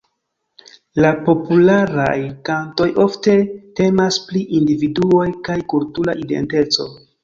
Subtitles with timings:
[1.03, 2.15] La popularaj
[2.51, 3.37] kantoj ofte
[3.83, 6.95] temas pri individuoj kaj kultura identeco.